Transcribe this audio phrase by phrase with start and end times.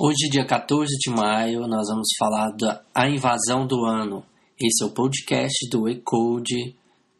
[0.00, 4.24] Hoje, dia 14 de maio, nós vamos falar da a invasão do ano.
[4.56, 6.76] Esse é o podcast do Ecode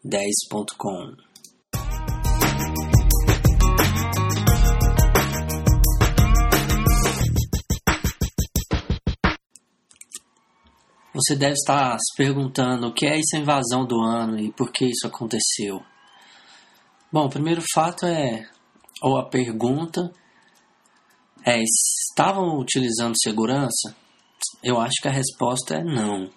[0.07, 1.17] 10.com.
[11.13, 14.85] Você deve estar se perguntando o que é essa invasão do ano e por que
[14.85, 15.83] isso aconteceu.
[17.11, 18.49] Bom, o primeiro fato é,
[19.03, 20.13] ou a pergunta
[21.45, 23.95] é: estavam utilizando segurança?
[24.63, 26.31] Eu acho que a resposta é não.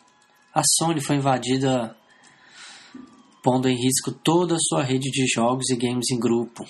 [0.54, 1.96] A Sony foi invadida
[3.44, 6.64] pondo em risco toda a sua rede de jogos e games em grupo.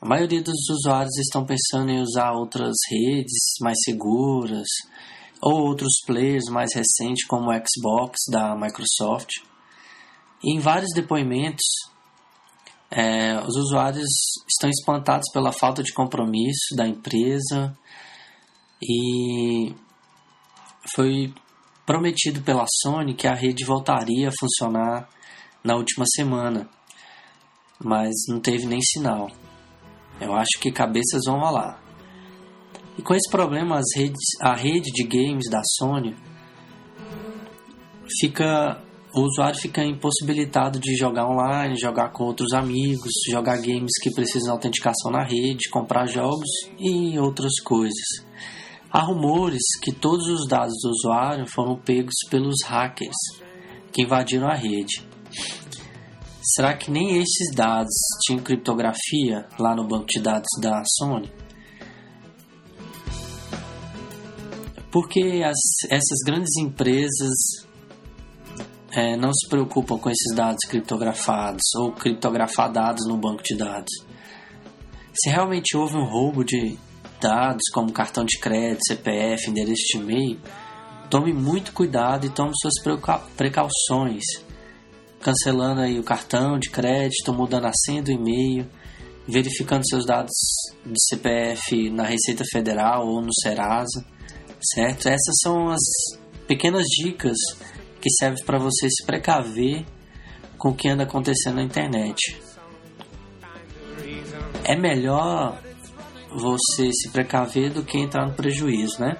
[0.00, 4.66] A maioria dos usuários estão pensando em usar outras redes mais seguras
[5.40, 9.30] ou outros players mais recentes como o Xbox da Microsoft.
[10.42, 11.64] E em vários depoimentos,
[12.90, 14.08] é, os usuários
[14.48, 17.76] estão espantados pela falta de compromisso da empresa
[18.82, 19.74] e
[20.94, 21.32] foi
[21.86, 25.08] prometido pela Sony que a rede voltaria a funcionar
[25.62, 26.68] na última semana,
[27.82, 29.30] mas não teve nem sinal.
[30.20, 31.82] Eu acho que cabeças vão rolar.
[32.96, 36.14] E com esse problema, redes, a rede de games da Sony
[38.20, 38.80] fica
[39.14, 44.46] o usuário fica impossibilitado de jogar online, jogar com outros amigos, jogar games que precisam
[44.46, 46.48] de autenticação na rede, comprar jogos
[46.78, 48.24] e outras coisas.
[48.90, 53.16] Há rumores que todos os dados do usuário foram pegos pelos hackers
[53.92, 55.06] que invadiram a rede.
[56.42, 61.32] Será que nem esses dados tinham criptografia lá no banco de dados da Sony?
[64.90, 67.64] Porque as, essas grandes empresas
[68.94, 73.92] é, não se preocupam com esses dados criptografados ou criptografar dados no banco de dados.
[75.12, 76.76] Se realmente houve um roubo de
[77.20, 80.40] dados, como cartão de crédito, CPF, endereço de e-mail,
[81.08, 82.74] tome muito cuidado e tome suas
[83.36, 84.22] precauções,
[85.20, 88.66] cancelando aí o cartão de crédito, mudando a senha do e-mail,
[89.26, 90.34] verificando seus dados
[90.84, 94.04] de CPF na Receita Federal ou no Serasa,
[94.74, 95.08] certo?
[95.08, 95.80] Essas são as
[96.46, 97.36] pequenas dicas
[98.04, 99.82] que serve para você se precaver
[100.58, 102.38] com o que anda acontecendo na internet.
[104.62, 105.58] É melhor
[106.30, 109.16] você se precaver do que entrar no prejuízo, né?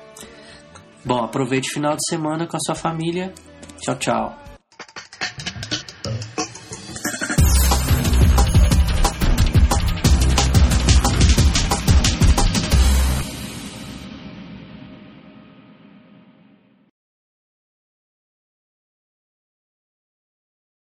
[1.03, 3.33] Bom, aproveite o final de semana com a sua família.
[3.81, 4.54] Tchau, tchau.